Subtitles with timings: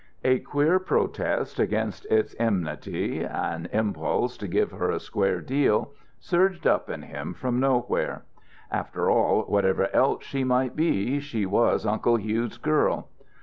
[0.23, 6.65] A queer protest against its enmity, an impulse to give her a square deal, surged
[6.65, 8.23] up in him from nowhere.
[8.71, 13.09] After all, whatever else she might be, she was Uncle Hugh's girl.